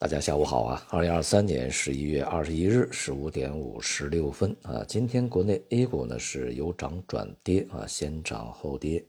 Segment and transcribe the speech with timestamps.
[0.00, 0.82] 大家下午好啊！
[0.88, 9.04] 二零二三年十一月二十一日十五点五十六分啊，今天国内 A 股呢是由涨转跌啊，先涨后跌。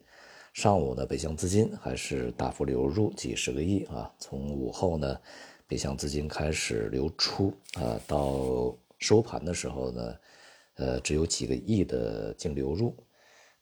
[0.52, 5.18] 上午呢，北向资金还是大幅流入几十个亿啊，从午后呢，
[5.66, 10.16] 北向资金开始流出啊，到收盘的时候呢，
[10.76, 12.94] 呃，只有几个亿的净流入。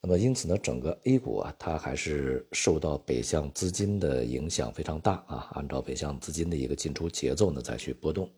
[0.02, 5.50] 那么因此呢，整个 A 股啊，它还是受到北向资金的影响非常大啊。
[5.56, 8.30] 按照北向资金的一个进出节奏呢，再去波动。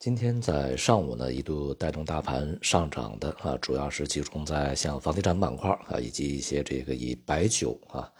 [0.00, 8.12] 今天在上午呢，一度带动大盘上涨的啊，主要是集中在像房地产板块啊，以及一些这个以白酒啊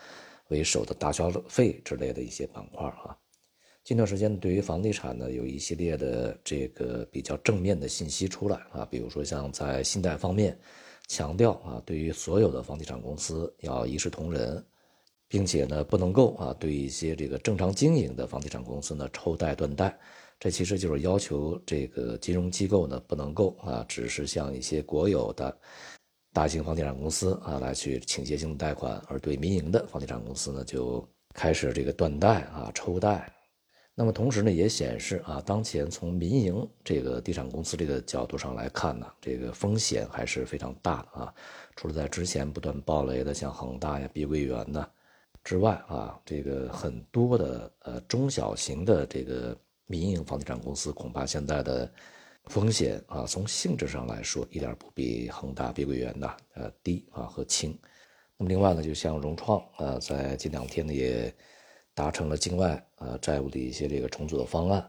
[0.49, 3.17] 为首的大消费之类的一些板块啊。
[3.83, 10.57] 近段时间对于房地产呢，有一系列的这个比较正面的信息出来啊，比如说像在信贷方面。
[11.11, 14.65] 强调啊，对于所有的房地产公司要一视同仁，
[15.27, 19.99] 并且呢，不能够啊，对一些这个正常经营的房地产公司呢抽贷断贷，
[20.39, 25.59] 这其实就是要求这个金融机构呢不能够啊，只是向一些国有的
[26.33, 33.29] 大型房地产公司啊来去倾斜性贷款，而对民营的房地产公司呢就开始这个断贷啊抽贷。
[34.01, 41.35] 那么同时呢，也显示啊，当前从民营这个地产公司这个角度上来看呢，这个风险还是非常大的啊。
[41.77, 44.89] 除了在之前不断暴雷的像恒大呀、碧桂园呐
[45.45, 51.93] 之外啊，这个很多的呃中小型的这个民营房地产公司，恐怕现在的
[52.47, 57.79] 风险啊，从性质上来说，一点不比恒大、碧桂园呐呃低啊和轻。
[58.39, 61.31] 那么另外呢，就像融创啊，在近两天呢也。
[62.01, 64.83] 达成了境外呃债务的一些这个重组的方案，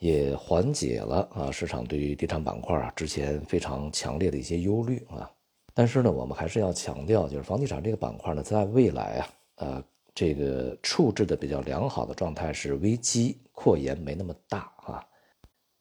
[0.00, 5.30] 也缓解了啊市场对于地产板块啊之前非常强烈的一些忧虑啊。
[5.72, 9.28] 但是呢，我们还是要强调，就是房地产这个板块呢，在未来啊，
[9.58, 14.72] 呃，这个处置的比较良好的状态是危机扩延没那么大。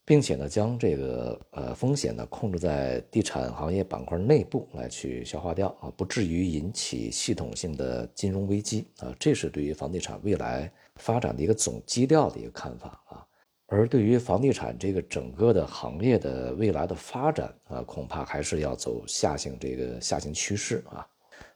[0.09, 13.23] 并且呢，将这个呃风险呢控制在地产行业板块内部来去消化掉啊，不至于引起系统性的金融危机啊，这是对于房地产未来发展的一个总基调的一个看法啊。
[13.67, 21.05] 而对于房地产这个整个的行业的未来的发展啊，恐怕还是要走下行这个下行趋势啊。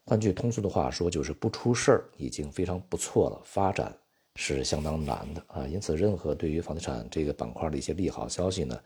[0.05, 3.97] 换句通俗的话说，就是不出事儿已经非常不错了，发展。
[4.35, 8.79] 是相当难的啊，因此任何对于房地产这个板块的一些利好消息呢，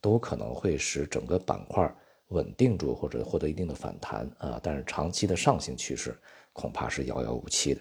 [0.00, 1.92] 都可能会使整个板块
[2.28, 6.16] 稳定住或者获得一定的反弹啊，但是长期的上行趋势
[6.52, 7.80] 恐怕是遥遥无期的。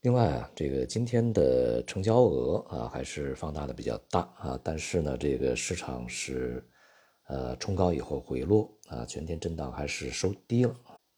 [0.00, 6.66] 另外啊，这个今天的成交额啊还是放大的比较大啊，但是呢，这个市场是
[7.28, 10.74] 呃冲高以后回落啊，全天震荡还是收低了，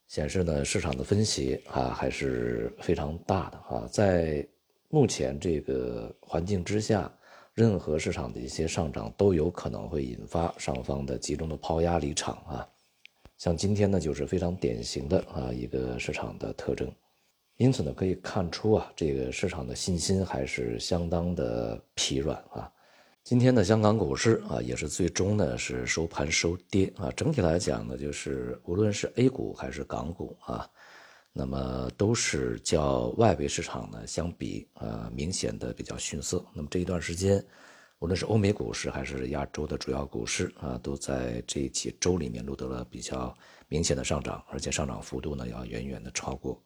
[0.09, 4.47] 显示呢市场的分歧啊还是非常大的啊，在。
[4.95, 7.11] 目前这个环境之下，
[7.55, 12.69] 任何市场的一些上涨都有可能会引发上方的集中的抛压离场啊。
[13.39, 16.93] 像今天呢，就是非常典型的啊一个市场的特征。
[17.57, 22.71] 因此呢，可以看出啊，这个市场的信心还是相当的疲软啊。
[23.25, 27.11] 今天的香港股市啊，也是最终呢是收盘收跌啊。
[27.13, 30.69] 整体来讲呢，就是无论是 A 股还是港股啊。
[31.35, 36.45] 那么都是较外围市场呢相比，呃，明显的比较逊色。
[36.53, 37.43] 那么这一段时间，
[38.01, 43.35] 无论是欧美股市还是亚洲的主要股市啊，都在这几周里面录得了比较
[43.67, 46.63] 明显的上涨，而且上涨幅度呢要远远的超过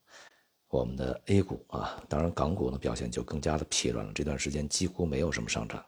[0.69, 2.03] 我们的 A 股啊。
[2.09, 5.84] 当然，港股呢表现就更加的疲软了，这段时间几乎没有什么上涨。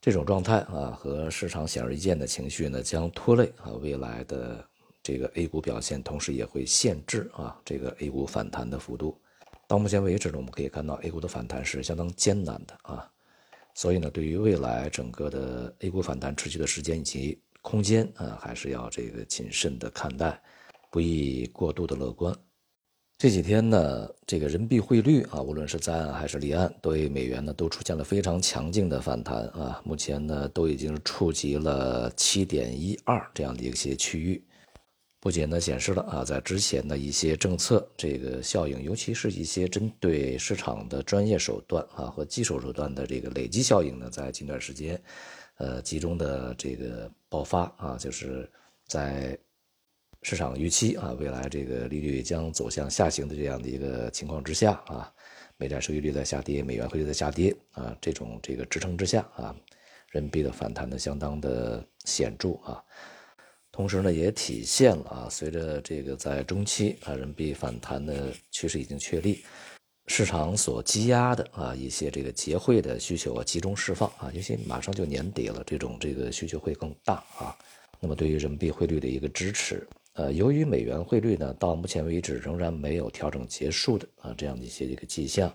[0.00, 4.68] 这种状态啊，和市场显而易见的情绪呢，将拖累啊未来的。
[5.04, 9.20] 这个 A 股表现，同时也会限制啊这个 A 股反弹的幅度。
[9.68, 13.06] 到目前为止呢，我们可以看到 A 股的反弹是相当艰难的啊。
[13.74, 20.40] 所以呢，对于未来整个的 A 股反弹持续的时间以及空间啊，还是要这个谨慎的看待，
[20.90, 22.34] 不宜过度的乐观。
[23.18, 29.82] 这几天呢，这个人民币汇率啊，无论是在岸还是离岸，对美元呢都出现了非常强劲的反弹啊。
[29.84, 34.42] 目前呢，都已经触及了七点一二这样的一些区域。
[35.24, 45.02] 不仅呢显示了啊，在之前的一些政策这个效应，尤其是一些针对市场的专业手段啊和技术手段的这个累积效应呢，在近段时间，
[45.56, 48.46] 呃，集中的这个爆发啊，就是
[48.86, 49.34] 在
[50.20, 55.10] 市场预期啊未来这个利率将走向下行的这样的一个情况之下啊，
[55.56, 59.56] 美债收益率在下跌，美元汇率在下跌啊，这种这个支撑之下啊，
[60.10, 62.84] 人民币的反弹呢相当的显著啊。
[63.74, 69.42] 同时呢，也体现了啊，随着这个在中期啊人民币反弹的趋势已经确立，
[70.06, 77.58] 市场所积压的啊一些这个结汇的需求啊集中释放啊，尤其马上就年底了，这种这个需求会更大啊。
[77.98, 85.52] 那么对于人民币汇率的一个支持，呃，由于美元汇率呢到目前为止仍然没有调整结束的啊这样的一些一个迹象，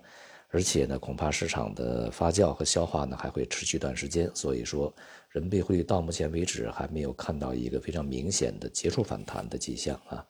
[0.49, 4.93] 而且呢恐怕市场的发酵和消化呢还会持续一段时间，所以说
[5.29, 10.25] 人民币汇率到目前为止还没有看到一个非常明显的结束反弹的迹象啊。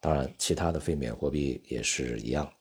[0.00, 2.52] 当然，其他的非美货币也是一样。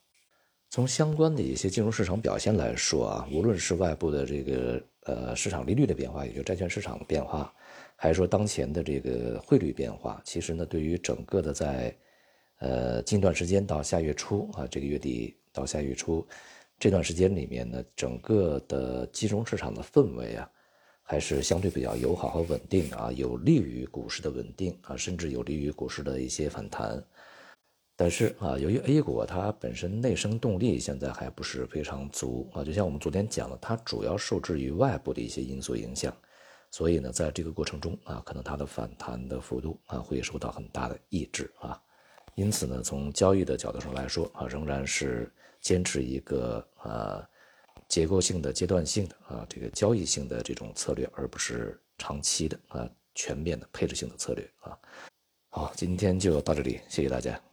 [0.69, 7.53] 从相关的一些金融市场表现来说啊，无论是外部的这个呃市场利率的变化，也就债券市场的变化，
[7.95, 11.93] 还是说当前的这个汇率变化，其实呢，对于整个的在
[12.59, 16.25] 呃近段时间到下月初啊，这个月底到下月初
[16.81, 20.49] 这段时间里面呢，整个的金融市场的氛围啊，
[21.03, 26.99] 还是相对比较友好和稳定啊，有利于股市的稳定啊，甚至有利于股市的一些反弹。
[27.95, 36.11] 但是啊，由于 A 股它本身内生动力现在还不是非常足啊，就像我们昨天讲的，它主要受制于外部的一些因素影响，
[36.71, 41.79] 所以呢，在这个过程中啊，可能它的反弹的幅度啊会受到很大的抑制啊。
[42.33, 45.31] 因此呢，从交易的角度上来说啊，仍然是
[45.61, 47.27] 坚持一个啊
[47.87, 54.77] 结构性的、阶段性的啊这个交易性的这种策略，而不是长期的啊全面的配置性的策略啊。
[55.49, 57.50] 好，今天就到这里，谢谢大家。